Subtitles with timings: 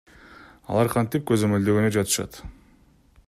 [0.75, 2.43] Алар кантип көзөмөлдөгөнү жатышат?